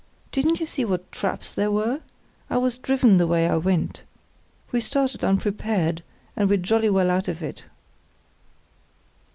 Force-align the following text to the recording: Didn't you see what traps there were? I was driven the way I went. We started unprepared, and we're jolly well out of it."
Didn't 0.31 0.59
you 0.59 0.65
see 0.65 0.83
what 0.83 1.11
traps 1.11 1.53
there 1.53 1.69
were? 1.69 2.01
I 2.49 2.57
was 2.57 2.79
driven 2.79 3.19
the 3.19 3.27
way 3.27 3.47
I 3.47 3.57
went. 3.57 4.01
We 4.71 4.81
started 4.81 5.23
unprepared, 5.23 6.01
and 6.35 6.49
we're 6.49 6.57
jolly 6.57 6.89
well 6.89 7.11
out 7.11 7.27
of 7.27 7.43
it." 7.43 7.65